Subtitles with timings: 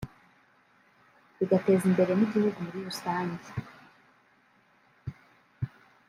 [1.37, 3.47] bigateza imbere n’igihugu muri rusange